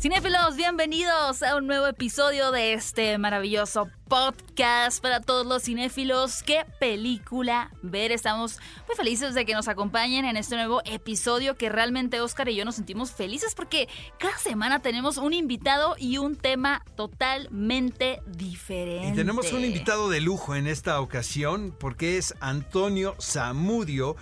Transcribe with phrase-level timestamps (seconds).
[0.00, 6.42] Cinéfilos, bienvenidos a un nuevo episodio de este maravilloso podcast para todos los cinéfilos.
[6.42, 8.10] ¿Qué película ver?
[8.10, 8.58] Estamos
[8.88, 12.64] muy felices de que nos acompañen en este nuevo episodio que realmente Oscar y yo
[12.64, 19.08] nos sentimos felices porque cada semana tenemos un invitado y un tema totalmente diferente.
[19.10, 24.16] Y tenemos un invitado de lujo en esta ocasión porque es Antonio Zamudio,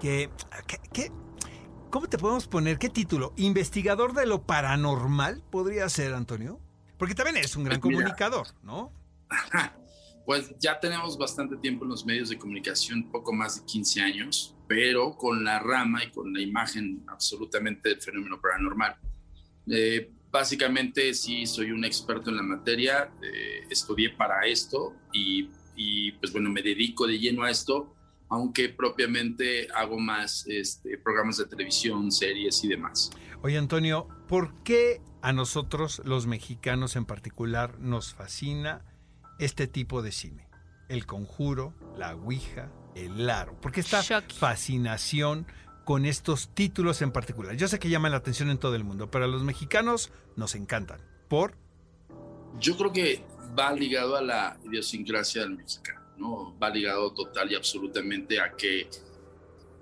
[0.00, 0.30] que,
[0.68, 1.23] que- que-
[1.94, 2.76] ¿cómo te podemos poner?
[2.76, 3.32] ¿Qué título?
[3.36, 6.58] ¿Investigador de lo paranormal podría ser, Antonio?
[6.98, 8.02] Porque también es un gran Pues mira.
[8.02, 8.92] comunicador, ¿no?
[10.26, 14.56] Pues ya tenemos bastante tiempo en los medios de comunicación, poco más de 15 años,
[14.66, 18.96] pero con la rama y con la imagen absolutamente del fenómeno paranormal.
[19.68, 26.10] Eh, básicamente sí soy un experto en la materia, eh, estudié para esto y, y,
[26.12, 27.93] pues bueno, me dedico de lleno a esto,
[28.28, 33.10] aunque propiamente hago más este, programas de televisión, series y demás.
[33.42, 38.84] Oye, Antonio, ¿por qué a nosotros, los mexicanos en particular, nos fascina
[39.38, 40.48] este tipo de cine?
[40.88, 43.58] El conjuro, la ouija, el aro.
[43.60, 45.46] ¿Por qué esta fascinación
[45.84, 47.56] con estos títulos en particular?
[47.56, 50.54] Yo sé que llaman la atención en todo el mundo, pero a los mexicanos nos
[50.54, 51.00] encantan.
[51.28, 51.56] ¿Por?
[52.60, 53.24] Yo creo que
[53.58, 56.56] va ligado a la idiosincrasia del mexicano, ¿no?
[56.58, 58.88] Va ligado total y absolutamente a que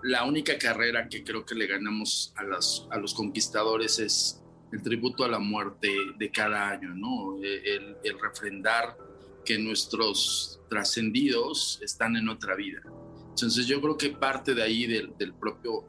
[0.02, 4.82] la única carrera que creo que le ganamos a, las, a los conquistadores es el
[4.82, 5.88] tributo a la muerte
[6.18, 7.36] de cada año, ¿no?
[7.42, 8.96] El, el refrendar
[9.44, 12.80] que nuestros trascendidos están en otra vida.
[13.28, 15.84] Entonces yo creo que parte de ahí del, del propio,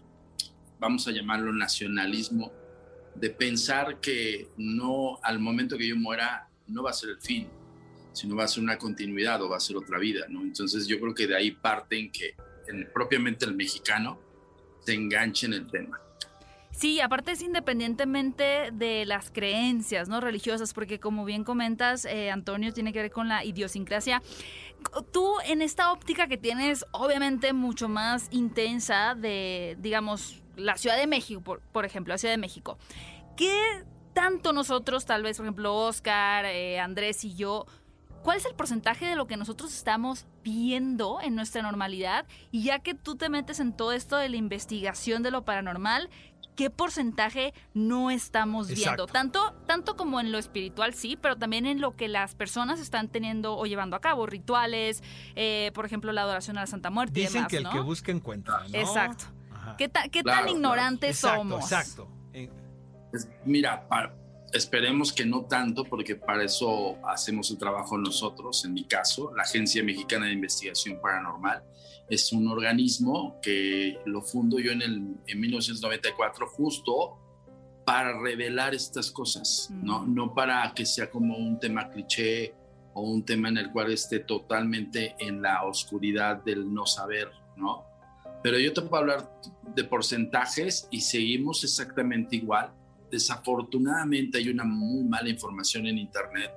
[0.80, 2.52] vamos a llamarlo nacionalismo,
[3.16, 7.48] de pensar que no, al momento que yo muera, no va a ser el fin,
[8.14, 10.42] sino va a ser una continuidad o va a ser otra vida, ¿no?
[10.42, 12.36] Entonces yo creo que de ahí parten que
[12.94, 14.20] propiamente el mexicano
[14.86, 16.00] se enganche en el tema.
[16.72, 22.74] Sí, aparte es independientemente de las creencias no religiosas, porque como bien comentas, eh, Antonio,
[22.74, 24.24] tiene que ver con la idiosincrasia.
[25.12, 31.06] Tú en esta óptica que tienes, obviamente mucho más intensa de, digamos, la Ciudad de
[31.06, 32.80] México, por, por ejemplo, la Ciudad de México,
[33.38, 33.84] ¿qué
[34.14, 37.66] tanto nosotros, tal vez, por ejemplo, Oscar, eh, Andrés y yo,
[38.24, 42.26] ¿Cuál es el porcentaje de lo que nosotros estamos viendo en nuestra normalidad?
[42.52, 46.10] Y ya que tú te metes en todo esto de la investigación de lo paranormal,
[46.56, 48.84] ¿qué porcentaje no estamos viendo?
[48.84, 49.08] Exacto.
[49.08, 53.10] Tanto, tanto como en lo espiritual, sí, pero también en lo que las personas están
[53.10, 55.04] teniendo o llevando a cabo, rituales,
[55.36, 57.72] eh, por ejemplo, la adoración a la Santa Muerte y Dicen demás, que el ¿no?
[57.72, 58.78] que busca encuentra, ¿no?
[58.78, 59.26] Exacto.
[59.52, 59.76] Ajá.
[59.78, 60.58] ¿Qué, ta- qué Claro, tan claro.
[60.58, 61.64] ignorantes Exacto, somos?
[61.64, 62.08] exacto.
[62.34, 62.50] Eh,
[63.12, 64.14] Es- Mira, pa-
[64.54, 69.44] esperemos que no tanto, porque para eso hacemos el trabajo nosotros, en mi caso, la
[69.44, 71.64] Agencia Mexicana de Investigación Paranormal.
[72.10, 77.20] Es un organismo que lo fundo yo en, el, en 1994 justo
[77.86, 80.06] para revelar estas cosas, ¿no?
[80.06, 82.54] No para que sea como un tema cliché
[82.94, 87.86] o un tema en el cual esté totalmente en la oscuridad del no saber, ¿no?
[88.44, 89.40] Pero yo te puedo hablar
[89.76, 92.72] de porcentajes y seguimos exactamente igual.
[93.14, 96.52] Desafortunadamente hay una muy mala información en Internet,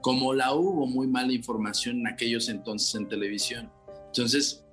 [0.00, 3.70] como la hubo muy mala información en aquellos entonces en televisión.
[4.06, 4.64] Entonces,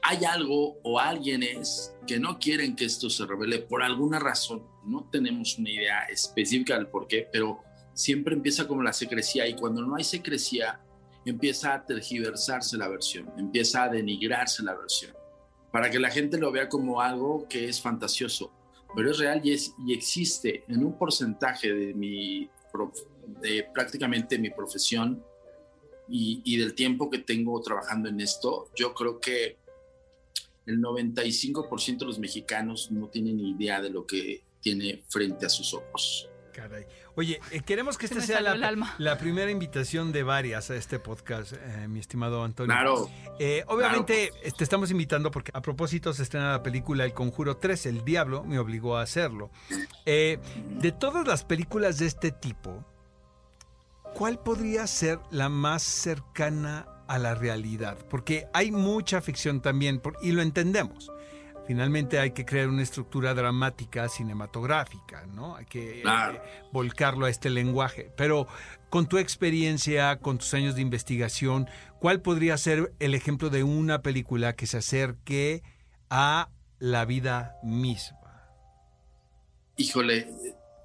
[0.00, 4.62] hay algo o alguien es que no quieren que esto se revele por alguna razón.
[4.86, 7.60] No tenemos una idea específica del por qué, pero
[7.92, 10.80] siempre empieza como la secrecía y cuando no hay secrecía,
[11.26, 15.12] empieza a tergiversarse la versión, empieza a denigrarse la versión,
[15.70, 18.50] para que la gente lo vea como algo que es fantasioso,
[18.96, 22.48] pero es real y, es, y existe en un porcentaje de mi,
[23.42, 25.22] de prácticamente mi profesión
[26.08, 29.58] y, del tiempo que tengo trabajando en esto, yo creo que
[30.64, 35.74] el 95% de los mexicanos no tienen idea de lo que tiene frente a sus
[35.74, 36.30] ojos.
[36.56, 36.86] Caray.
[37.16, 38.94] Oye, eh, queremos que Se esta sea la, el alma.
[38.96, 42.74] la primera invitación de varias a este podcast, eh, mi estimado Antonio.
[42.74, 47.12] Claro, Eh, obviamente eh, te estamos invitando porque a propósito se estrena la película El
[47.12, 49.50] Conjuro 3, El Diablo me obligó a hacerlo.
[50.06, 50.38] Eh,
[50.80, 52.82] de todas las películas de este tipo,
[54.14, 57.98] ¿cuál podría ser la más cercana a la realidad?
[58.08, 61.10] Porque hay mucha ficción también por- y lo entendemos.
[61.66, 65.56] Finalmente hay que crear una estructura dramática cinematográfica, ¿no?
[65.56, 66.40] Hay que eh,
[66.72, 68.12] volcarlo a este lenguaje.
[68.16, 68.46] Pero
[68.88, 71.68] con tu experiencia, con tus años de investigación,
[71.98, 75.62] ¿cuál podría ser el ejemplo de una película que se acerque
[76.08, 78.16] a la vida misma?
[79.76, 80.26] híjole,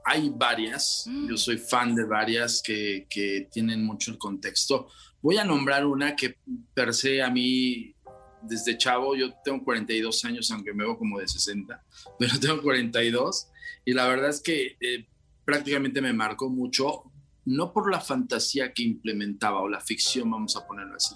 [0.04, 1.30] hay varias, Mm.
[1.30, 4.90] yo soy fan de varias que, que tienen mucho el contexto.
[5.22, 6.36] Voy a nombrar una que
[6.74, 7.96] per se a mí
[8.42, 11.84] desde chavo, yo tengo 42 años, aunque me veo como de 60,
[12.20, 13.48] pero tengo 42
[13.86, 15.08] y la verdad es que eh,
[15.46, 17.04] prácticamente me marcó mucho,
[17.46, 21.16] no por la fantasía que implementaba o la ficción, vamos a ponerlo así.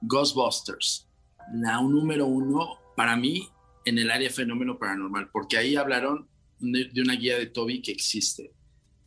[0.00, 1.08] Ghostbusters,
[1.52, 3.48] la número uno para mí
[3.84, 6.28] en el área fenómeno paranormal, porque ahí hablaron
[6.58, 8.52] de, de una guía de Toby que existe,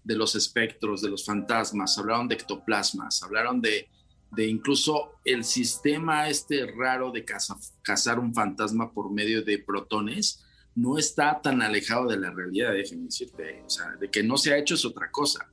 [0.04, 3.90] de los espectros, de los fantasmas, hablaron de ectoplasmas, hablaron de,
[4.32, 10.46] de incluso el sistema este raro de cazar un fantasma por medio de protones,
[10.76, 13.64] no está tan alejado de la realidad, déjenme decirte.
[13.66, 15.52] O sea, de que no se ha hecho es otra cosa,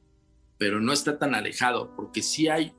[0.59, 2.73] pero no está tan alejado, porque sí hay,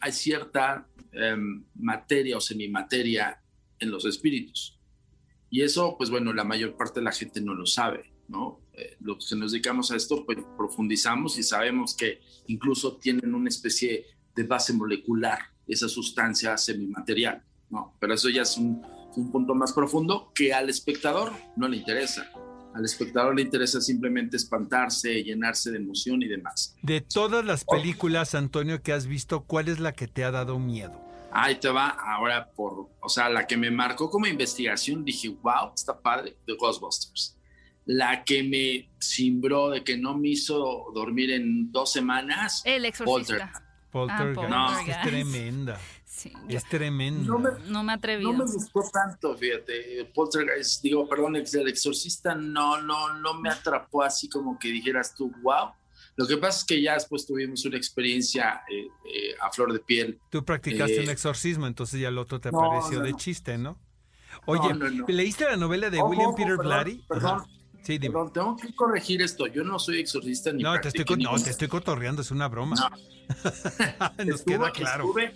[0.00, 3.40] hay cierta em, materia o semimateria
[3.78, 4.78] en los espíritus.
[5.48, 8.60] Y eso, pues bueno, la mayor parte de la gente no lo sabe, ¿no?
[8.74, 13.48] Eh, los que nos dedicamos a esto, pues profundizamos y sabemos que incluso tienen una
[13.48, 17.94] especie de base molecular, esa sustancia semimaterial, ¿no?
[18.00, 18.82] Pero eso ya es un,
[19.16, 22.30] un punto más profundo que al espectador no le interesa.
[22.74, 26.76] Al espectador le interesa simplemente espantarse, llenarse de emoción y demás.
[26.82, 30.58] De todas las películas, Antonio, que has visto, ¿cuál es la que te ha dado
[30.58, 31.00] miedo?
[31.32, 35.72] Ahí te va, ahora por, o sea, la que me marcó como investigación, dije, wow,
[35.74, 37.36] está padre, The Ghostbusters.
[37.86, 43.64] La que me cimbró de que no me hizo dormir en dos semanas, El exorcista.
[43.90, 44.50] Poltergeist.
[44.52, 45.78] Ah, es tremenda.
[46.04, 47.26] Sí, Es tremenda.
[47.26, 48.24] No me- no me atreví.
[48.24, 50.04] no me gustó tanto, fíjate.
[50.14, 55.32] Poltergeist, digo, perdón, el exorcista no, no, no me atrapó así como que dijeras tú,
[55.42, 55.70] wow.
[56.16, 59.78] Lo que pasa es que ya después tuvimos una experiencia eh, eh, a flor de
[59.78, 60.20] piel.
[60.30, 63.16] Tú practicaste Eh, un exorcismo, entonces ya el otro te no, pareció no, de no.
[63.16, 63.78] chiste, ¿no?
[64.46, 65.06] Oye, no, no.
[65.08, 67.04] ¿leíste la novela de Ojo, William ojo, Peter perdón, Blatty?
[67.08, 67.42] Perdón.
[67.82, 68.12] Sí, dime.
[68.12, 69.46] perdón, tengo que corregir esto.
[69.46, 72.76] Yo no soy exorcista ni No te, estoy, no, te estoy cotorreando, es una broma.
[72.76, 72.96] No.
[74.26, 75.04] Nos Estuve- queda claro.
[75.18, 75.32] Estuve,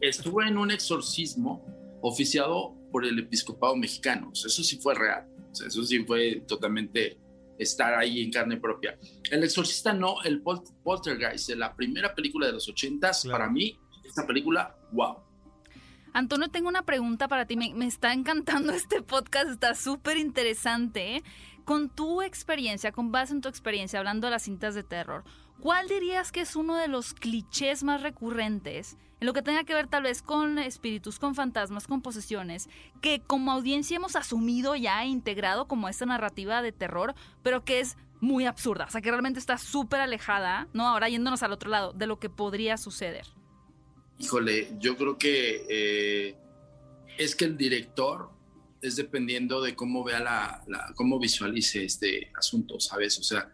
[0.00, 1.64] estuve en un exorcismo
[2.02, 4.30] oficiado por el episcopado mexicano.
[4.32, 5.26] O sea, eso sí fue real.
[5.50, 7.18] O sea, eso sí fue totalmente
[7.58, 8.98] estar ahí en carne propia.
[9.30, 13.38] El exorcista no, el Pol- Poltergeist, la primera película de los ochentas, Claro.
[13.38, 15.18] para mí, esta película, wow.
[16.12, 17.56] Antonio, tengo una pregunta para ti.
[17.56, 21.16] Me, me está encantando este podcast, está súper interesante.
[21.16, 21.22] ¿eh?
[21.64, 25.24] Con tu experiencia, con base en tu experiencia, hablando de las cintas de terror,
[25.60, 29.74] ¿cuál dirías que es uno de los clichés más recurrentes en lo que tenga que
[29.74, 32.68] ver tal vez con espíritus, con fantasmas, con posesiones,
[33.00, 37.80] que como audiencia hemos asumido ya e integrado como esta narrativa de terror, pero que
[37.80, 40.88] es muy absurda, o sea, que realmente está súper alejada, ¿no?
[40.88, 43.26] Ahora yéndonos al otro lado, de lo que podría suceder.
[44.18, 46.36] Híjole, yo creo que eh,
[47.18, 48.30] es que el director
[48.80, 53.18] es dependiendo de cómo vea la, cómo visualice este asunto, ¿sabes?
[53.18, 53.52] O sea,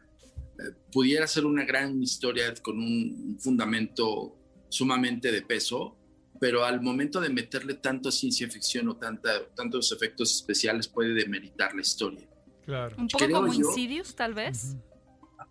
[0.93, 4.37] pudiera ser una gran historia con un fundamento
[4.69, 5.97] sumamente de peso,
[6.41, 11.75] pero al momento de meterle tanto ciencia ficción o tanta, tantos efectos especiales puede demeritar
[11.75, 12.27] la historia.
[12.65, 12.97] Claro.
[12.99, 14.75] Un poco Creo como yo- Insidious, tal vez.
[14.75, 14.83] Ujú,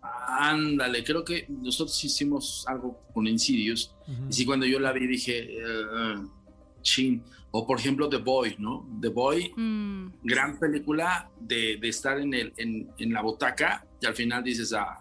[0.02, 4.28] Ándale, creo que nosotros hicimos algo con Insidious ujú.
[4.28, 6.14] Y sí, cuando yo la vi dije, eh,
[6.82, 7.22] chin.
[7.52, 8.88] O por ejemplo, The Boy, ¿no?
[9.00, 10.12] The Boy, Mm.
[10.22, 14.72] gran película de, de estar en, el, en, en la butaca y al final dices,
[14.72, 15.00] ah,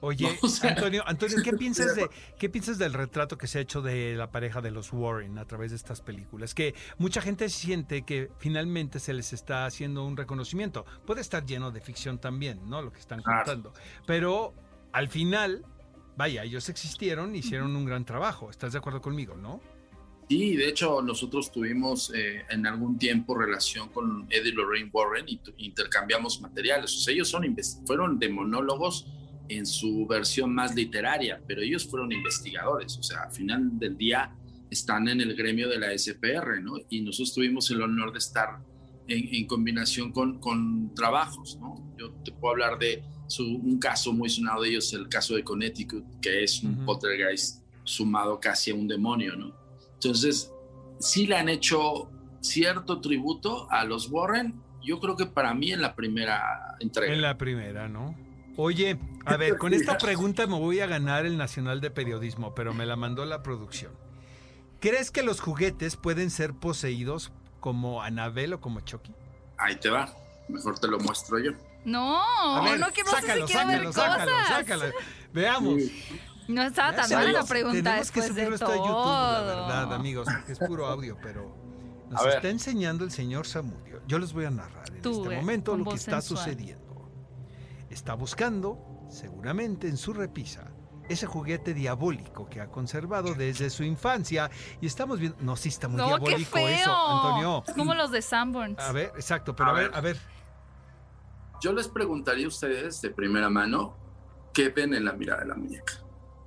[0.00, 2.08] Oye, No, o sea- Antonio, Antonio, ¿qué piensas de
[2.38, 5.44] qué piensas del retrato que se ha hecho de la pareja de los Warren a
[5.44, 6.54] través de estas películas?
[6.54, 10.84] Que mucha gente siente que finalmente se les está haciendo un reconocimiento.
[11.04, 12.80] Puede estar lleno de ficción también, ¿no?
[12.80, 13.44] Lo que están Claro.
[13.44, 13.72] contando.
[14.06, 14.54] Pero
[14.92, 15.64] al final,
[16.16, 18.50] vaya, ellos existieron, hicieron un gran trabajo.
[18.50, 19.60] ¿Estás de acuerdo conmigo, no?
[20.28, 25.24] Sí, de hecho nosotros tuvimos eh, en algún tiempo relación con Ed y Lorraine Warren
[25.26, 26.94] y intercambiamos materiales.
[26.94, 27.44] O sea, ellos son
[27.86, 29.06] fueron demonólogos
[29.48, 32.98] en su versión más literaria, pero ellos fueron investigadores.
[32.98, 34.34] O sea, al final del día
[34.70, 36.74] están en el gremio de la SPR, ¿no?
[36.90, 38.58] Y nosotros tuvimos el honor de estar
[39.06, 41.94] en, en combinación con, con trabajos, ¿no?
[41.96, 45.42] Yo te puedo hablar de su- un caso muy sonado de ellos, el caso de
[45.42, 46.84] Connecticut, que es un Ujú.
[46.84, 49.56] poltergeist sumado casi a un demonio, ¿no?
[50.02, 50.52] Entonces,
[51.00, 52.08] sí le han hecho
[52.40, 57.12] cierto tributo a los Warren, yo creo que para mí en la primera entrega.
[57.12, 58.14] En la primera, ¿no?
[58.56, 62.74] Oye, a ver, con esta pregunta me voy a ganar el Nacional de Periodismo, pero
[62.74, 63.92] me la mandó la producción.
[64.80, 69.12] ¿Crees que los juguetes pueden ser poseídos como Anabel o como Chucky?
[69.58, 70.12] Ahí te va,
[70.48, 71.50] mejor te lo muestro yo.
[71.84, 72.22] No,
[72.56, 74.48] A ver, no, que no sé sácalo, si quiero ver sácalo, sácalo, cosas.
[74.48, 74.84] sácalo.
[75.32, 75.82] Veamos.
[76.48, 78.76] No estaba tan mala la pregunta Tenemos que después de a todo.
[78.76, 81.54] YouTube, la verdad, amigos, porque es puro audio, pero
[82.10, 82.34] nos A ver.
[82.36, 84.00] está enseñando el señor Samudio.
[84.06, 86.38] Yo les voy a narrar en Tú, este eh, momento lo que está sensual.
[86.44, 87.10] sucediendo.
[87.90, 88.78] Está buscando,
[89.10, 90.70] seguramente en su repisa,
[91.08, 94.50] ese juguete diabólico que ha conservado desde su infancia.
[94.80, 95.38] Y estamos viendo.
[95.40, 96.68] No, sí está muy No, qué diabólico feo.
[96.68, 97.64] eso, Antonio.
[97.66, 98.78] Es como los de Sanborns.
[98.78, 99.96] A ver, exacto, pero a, A ver, ver.
[99.98, 100.18] a ver.
[101.60, 103.96] Yo les preguntaría a ustedes de primera mano
[104.54, 105.92] qué ven en la mirada de la muñeca.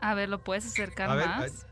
[0.02, 1.66] A ver, ¿lo puedes acercar A ver, más?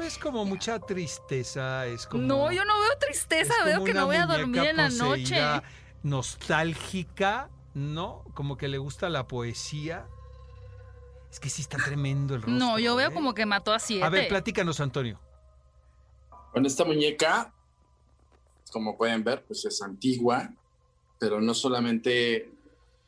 [0.00, 2.22] Es como mucha tristeza, es como.
[2.22, 5.36] No, yo no veo tristeza, veo que no voy a dormir en la noche.
[6.02, 8.24] Nostálgica, ¿no?
[8.34, 10.06] Como que le gusta la poesía.
[11.30, 12.58] Es que sí está tremendo el rostro.
[12.58, 13.12] No, yo veo ¿eh?
[13.12, 14.04] como que mató a siete.
[14.04, 15.20] A ver, platícanos, Antonio.
[16.52, 17.52] Con esta muñeca,
[18.70, 20.48] como pueden ver, pues es antigua,
[21.18, 22.50] pero no solamente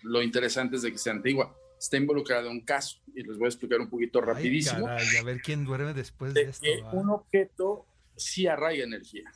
[0.03, 3.47] lo interesante es de que sea antigua, está involucrada en un caso, y les voy
[3.47, 6.63] a explicar un poquito rapidísimo, Ay, caray, a ver quién duerme después de de esto.
[6.65, 6.93] que va.
[6.93, 9.31] un objeto sí arraiga energía,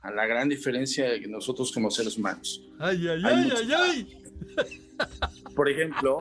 [0.00, 2.62] a la gran diferencia de que nosotros como seres humanos.
[2.78, 4.22] Ay, ay, ay, ay, ay.
[5.54, 6.20] Por ejemplo,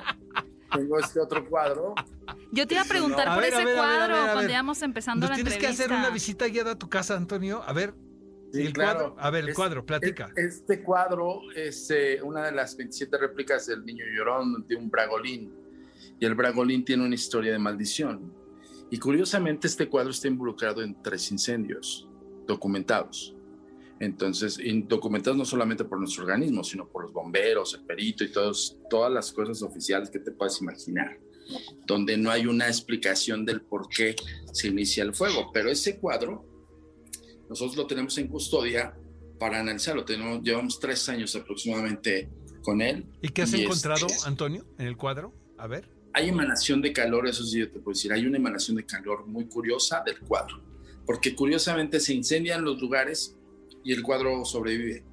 [0.74, 1.94] tengo este otro cuadro,
[2.52, 4.34] Yo te iba a preguntar por a ese ver, a ver, a cuadro ver, a
[4.34, 5.84] cuando íbamos empezando Nos la tienes que entrevista.
[5.86, 7.62] hacer una visita guiada a tu casa, Antonio.
[7.64, 7.94] A ver,
[8.54, 9.14] Sí, el claro.
[9.14, 9.16] cuadro.
[9.20, 10.30] A ver, el Es- cuadro, platica.
[10.36, 14.90] es- Este cuadro es eh, una de las 27 réplicas del Niño Llorón de un
[14.90, 15.52] Bragolín.
[16.20, 18.34] Y el Bragolín tiene una historia de maldición.
[18.90, 22.08] Y curiosamente este cuadro está involucrado en tres incendios
[22.48, 23.36] documentados.
[24.00, 28.78] Entonces, documentados no solamente por nuestro organismo, sino por los bomberos, el perito y todos,
[28.90, 31.20] todas las cosas oficiales que te puedas imaginar,
[31.86, 34.16] donde no hay una explicación del por qué
[34.54, 35.50] se inicia el fuego.
[35.52, 36.46] Pero ese cuadro,
[37.50, 38.96] nosotros lo tenemos en custodia
[39.40, 40.06] para analizarlo.
[40.06, 42.30] Tenemos, llevamos tres años aproximadamente
[42.62, 43.08] con él.
[43.22, 45.34] ¿Y qué has y encontrado, este- Antonio, en el cuadro?
[45.58, 45.90] A ver.
[46.14, 49.26] Hay emanación de calor, eso sí yo te puedo decir, hay una emanación de calor
[49.28, 50.62] muy curiosa del cuadro,
[51.06, 53.36] porque curiosamente se incendian los lugares
[53.84, 55.04] y el cuadro sobrevive.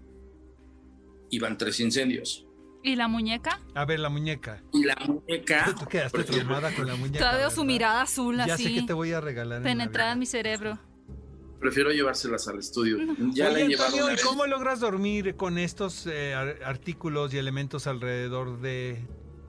[1.31, 2.47] Y van tres incendios.
[2.83, 3.61] ¿Y la muñeca?
[3.75, 4.63] A ver, la muñeca.
[4.73, 7.19] Y la muñeca, Tú quedaste por ejemplo, traumada con la muñeca.
[7.19, 9.59] Todavía su mirada azul Ya así, sé que te voy a regalar.
[9.59, 10.79] en penetrada en mi cerebro.
[11.61, 12.99] prefiero llevárselas al estudio.
[13.33, 14.25] Ya la he llevado Antonio, una ¿y vez.
[14.25, 19.03] cómo logras dormir con estos eh, ar- artículos y elementos alrededor de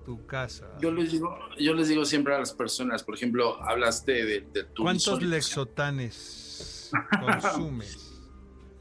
[0.05, 0.67] tu casa?
[0.79, 4.63] Yo les digo, yo les digo siempre a las personas, por ejemplo, hablaste de, de
[4.65, 8.21] tu ¿Cuántos lexotanes consumes?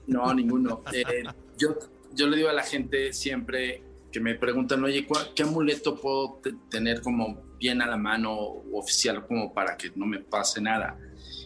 [0.07, 0.83] No, ninguno.
[0.93, 1.25] Eh,
[1.59, 1.77] yo,
[2.15, 6.41] yo le digo a la gente siempre que me preguntan, oye, ¿cuál- ¿qué amuleto puedo
[6.43, 10.61] te- tener como bien a la mano o oficial como para que no me pase
[10.61, 10.99] nada?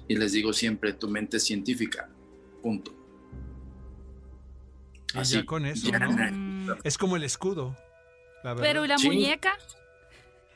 [0.08, 2.10] Y les digo siempre, tu mente es científica.
[2.62, 2.92] Punto.
[5.14, 6.12] Y Así, ya con eso, ya ¿no?
[6.12, 6.76] na-.
[6.84, 7.76] Es como el escudo.
[8.42, 8.54] La.
[8.56, 9.08] Pero ¿y la Sí.
[9.08, 9.56] muñeca?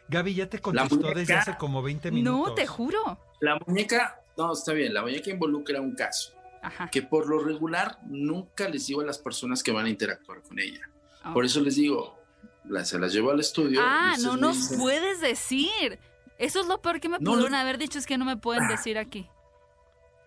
[0.08, 2.48] Gaby ya te contestó muñeca- desde hace como 20 minutos.
[2.50, 3.18] No, te juro.
[3.40, 6.88] La muñeca, no, está bien, la muñeca involucra un caso Ajá.
[6.90, 10.58] que por lo regular nunca les digo a las personas que van a interactuar con
[10.58, 10.88] ella.
[11.22, 11.32] Ah.
[11.32, 12.18] Por eso les digo,
[12.64, 13.80] la- se las llevo al estudio.
[13.82, 15.98] Ah, no nos dicen, puedes decir.
[16.38, 17.58] Eso es lo peor que me No, pudieron no.
[17.58, 19.28] haber dicho, es que no me pueden decir aquí.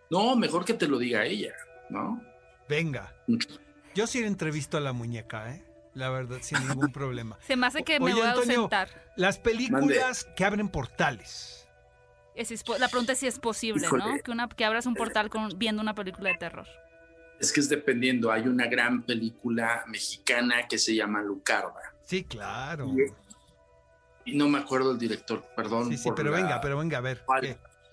[0.10, 1.54] No, mejor que te lo diga ella,
[1.90, 2.22] ¿no?
[2.70, 3.14] Venga.
[3.96, 5.65] Yo sí entrevisto a la muñeca, ¿eh?
[5.96, 7.38] La verdad, sin ningún problema.
[7.48, 8.56] Se me hace que me Oye, voy a Antonio.
[8.64, 8.90] ausentar.
[9.16, 11.66] Las películas que abren portales.
[12.36, 14.22] Es- es po- la pregunta es si es posible, ¿no?
[14.24, 16.68] Que, una, que abras un portal con, viendo una película de terror.
[17.40, 18.32] Es que es dependiendo.
[18.32, 21.94] Hay una gran película mexicana que se llama Lucarda.
[22.04, 22.92] Sí, claro.
[24.26, 25.90] Y no me acuerdo el director, perdón.
[25.90, 27.24] Sí, sí, por pero la venga, pero venga, a ver.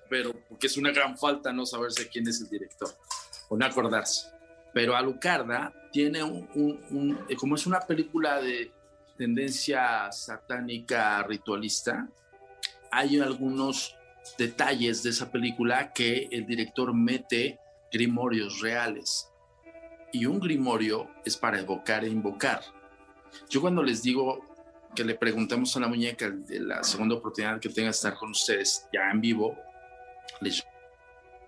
[0.08, 2.88] Pero porque es una gran falta no saberse quién es el director
[3.48, 4.26] o no acordarse.
[4.72, 8.72] Pero Alucarda tiene un, un- un- eh, como es una película de
[9.16, 12.08] tendencia satánica ritualista,
[12.90, 13.96] hay algunos
[14.38, 17.58] detalles de esa película que el director mete
[17.92, 19.28] grimorios reales.
[20.12, 22.60] Y un grimorio es para evocar e invocar.
[23.48, 24.46] Yo cuando les digo
[24.94, 28.30] que le preguntamos a la muñeca de la segunda oportunidad que tenga de estar con
[28.30, 29.56] ustedes ya en vivo,
[30.40, 30.62] les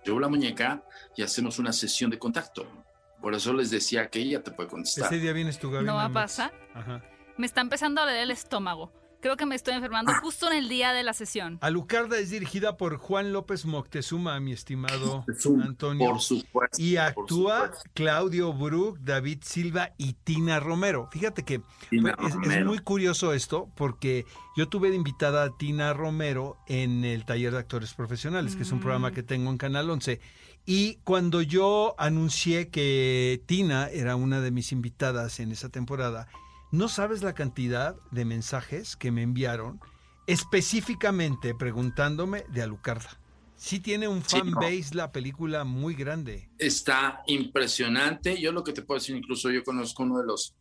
[0.03, 0.83] llevo la muñeca
[1.15, 2.84] y hacemos una sesión de contacto.
[3.25, 5.07] Por eso les decía que ella te puede contestar.
[5.07, 5.83] Ese día vienes tú, Gaby.
[5.83, 6.53] ¿No va a pasar?
[6.75, 7.01] Ajá.
[7.37, 8.93] Me está empezando a doler el estómago.
[9.19, 10.19] Creo que me estoy enfermando Ah.
[10.21, 11.57] justo en el día de la sesión.
[11.61, 15.25] Alucarda es dirigida por Juan López Moctezuma, mi estimado
[15.63, 16.07] Antonio.
[16.07, 16.79] Por supuesto.
[16.79, 17.89] Y actúa supuesto.
[17.95, 21.09] Claudio Brook, David Silva y Tina Romero.
[21.11, 25.93] Fíjate que Tina pues, es, muy curioso esto porque yo tuve de invitada a Tina
[25.93, 28.81] Romero en el taller de actores profesionales, que es un Mm.
[28.81, 30.21] programa que tengo en Canal 11.
[30.65, 36.27] Y cuando yo anuncié que Tina era una de mis invitadas en esa temporada,
[36.71, 39.79] no sabes la cantidad de mensajes que me enviaron
[40.27, 43.19] específicamente preguntándome de Alucarda.
[43.55, 44.59] Sí tiene un Sí, no.
[44.59, 46.49] fanbase la película muy grande.
[46.57, 48.41] Está impresionante.
[48.41, 50.55] Yo lo que te puedo decir, incluso yo conozco uno de los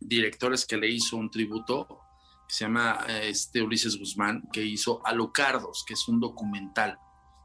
[0.00, 1.86] directores que le hizo un tributo,
[2.48, 6.98] que se llama este Ulises Guzmán, que hizo Alucardos, que es un documental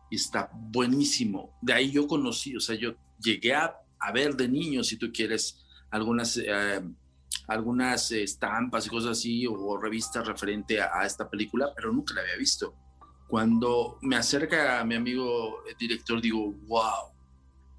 [0.09, 1.57] y está buenísimo.
[1.61, 3.75] De ahí yo conocí, o sea, yo llegué a,
[4.13, 6.81] ver de niño, si tú quieres, algunas, eh,
[7.47, 12.37] algunas estampas y cosas así, o, revistas referente a, esta película, pero nunca la había
[12.37, 12.75] visto.
[13.27, 17.11] Cuando me acerca a mi amigo director, digo, wow,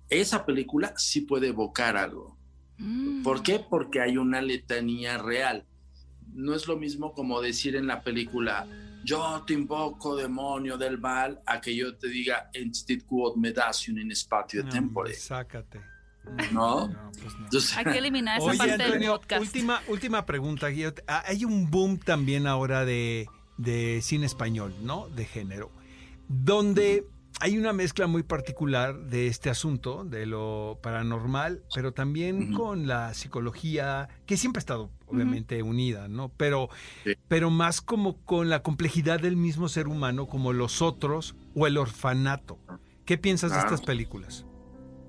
[0.08, 2.36] esa película sí puede evocar algo.
[2.78, 3.22] Mm.
[3.22, 3.60] ¿Por qué?
[3.60, 5.64] Porque hay una letanía real
[6.36, 8.68] no es lo mismo como decir en la película,
[9.06, 14.14] yo te invoco demonio del mal, a que yo te diga, instit quod medacium in
[14.14, 15.14] spatio de tempore.
[15.14, 15.80] Sácate.
[16.52, 16.90] ¿No?
[17.48, 19.42] Pues Hay que eliminar esa parte del podcast.
[19.42, 20.66] Última, última pregunta,
[21.06, 25.08] ah, Hay un boom también ahora de, de cine español, ¿no?
[25.08, 25.70] De género.
[26.26, 27.06] Donde
[27.40, 33.12] hay una mezcla muy particular de este asunto, de lo paranormal, pero también con la
[33.14, 36.30] psicología, que siempre ha estado obviamente unida, ¿no?
[36.36, 36.70] Pero,
[37.28, 41.76] pero más como con la complejidad del mismo ser humano, como los otros o el
[41.76, 42.58] orfanato.
[43.04, 44.46] ¿Qué piensas de estas películas?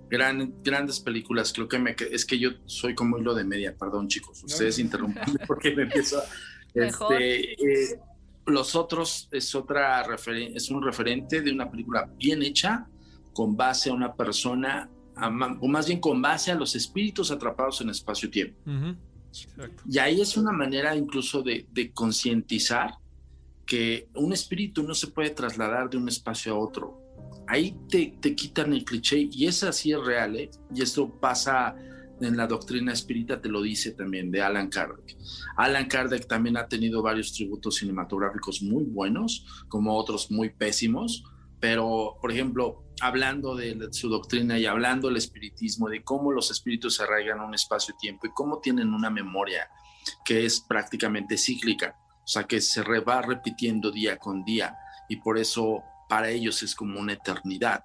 [0.10, 4.08] Gran, grandes películas, creo que me, es que yo soy como hilo de media, perdón
[4.08, 6.24] chicos, ustedes interrumpen porque me empiezo a...
[6.74, 8.00] Este, eh,
[8.48, 10.06] los otros es, otra
[10.54, 12.88] es un referente de una película bien hecha,
[13.34, 14.90] con base a una persona,
[15.60, 18.58] o más bien con base a los espíritus atrapados en espacio-tiempo.
[19.88, 22.96] Y ahí es una manera incluso de, concientizar
[23.66, 27.02] que un espíritu no se puede trasladar de un espacio a otro.
[27.48, 30.50] Ahí te, te quitan el cliché y es así es real, ¿eh?
[30.74, 31.76] Y esto pasa
[32.22, 35.18] en la doctrina espírita te lo dice también de Alan Kardec.
[35.56, 41.24] Alan Kardec también ha tenido varios tributos cinematográficos muy buenos, como otros muy pésimos,
[41.60, 46.96] pero por ejemplo, hablando de su doctrina y hablando del espiritismo, de cómo los espíritus
[46.96, 49.70] se arraigan a un espacio-tiempo y cómo tienen una memoria
[50.26, 54.76] que es prácticamente cíclica, o sea, que se va repitiendo día con día
[55.10, 57.84] y por eso para ellos es como una eternidad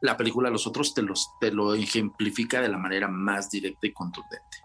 [0.00, 3.92] la película Los Otros te, los, te lo ejemplifica de la manera más directa y
[3.92, 4.58] contundente.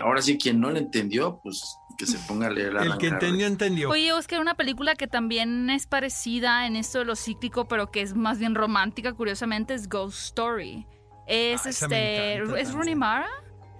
[0.00, 1.62] ahora sí, quien no lo entendió, pues
[1.98, 3.90] que se ponga a leer la El que entendió, entendió.
[3.90, 8.02] Oye, Oscar, una película que también es parecida en esto de lo cíclico, pero que
[8.02, 10.86] es más bien romántica, curiosamente, es Ghost Story.
[11.26, 12.60] Es ah, este.
[12.60, 13.28] ¿Es Rooney Mara?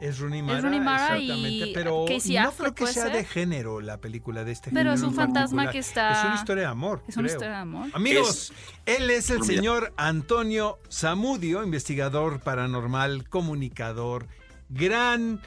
[0.00, 4.70] Es Rooney Mara, exactamente, pero no creo que sea de género la película de este
[4.70, 4.90] género.
[4.90, 6.12] Pero es un fantasma que está...
[6.12, 7.88] Es una historia de amor, Es una historia de amor.
[7.92, 8.52] Amigos,
[8.86, 14.28] él es el señor Antonio Zamudio, investigador paranormal, comunicador,
[14.68, 15.40] gran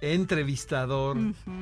[0.00, 1.16] entrevistador,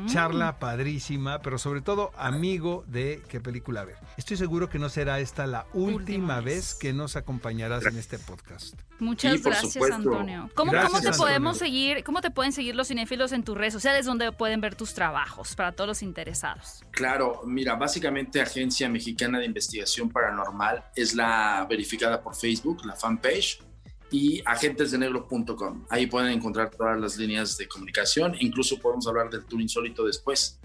[0.06, 3.96] charla padrísima, pero sobre todo amigo de qué película ver.
[4.16, 6.74] Estoy seguro que no será esta la última, vez.
[6.74, 8.74] que nos acompañarás en este podcast.
[8.98, 10.50] Muchas gracias, Antonio.
[10.54, 12.02] ¿Cómo, te podemos seguir?
[12.04, 15.54] ¿Cómo te pueden seguir los cinéfilos en tus redes sociales donde pueden ver tus trabajos
[15.54, 16.82] para todos los interesados?
[16.90, 23.60] Claro, mira, básicamente Agencia Mexicana de Investigación Paranormal es la verificada por Facebook, la fanpage
[24.10, 25.84] y agentesdenegro.com.
[25.88, 28.34] Ahí pueden encontrar todas las líneas de comunicación.
[28.40, 30.58] Incluso podemos hablar del tour insólito después.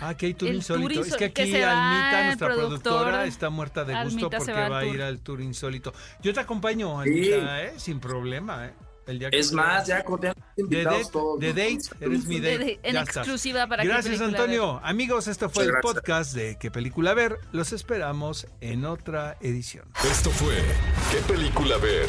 [0.00, 1.02] Ah, que hay tour insólito.
[1.02, 5.20] es que aquí Almita, nuestra productora, está muerta de gusto porque va, a ir al
[5.20, 5.92] tour insólito.
[6.22, 7.74] Yo te acompaño, Almita, ¿eh?
[7.76, 8.66] sin problema.
[8.66, 8.72] ¿eh?
[9.06, 10.20] El día es más, ya con
[10.56, 11.38] invitados todos.
[11.38, 12.80] De date, eres mi date.
[12.82, 14.80] en exclusiva para Gracias, Antonio.
[14.82, 17.38] Amigos, esto fue el podcast de ¿Qué película ver?
[17.52, 19.86] Los esperamos en otra edición.
[20.10, 20.56] Esto fue
[21.10, 22.08] ¿Qué película ver?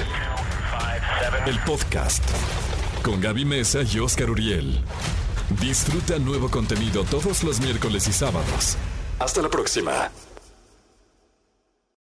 [1.45, 2.23] El podcast
[3.03, 4.79] con Gaby Mesa y Oscar Uriel.
[5.61, 8.77] Disfruta nuevo contenido todos los miércoles y sábados.
[9.19, 10.11] Hasta la próxima.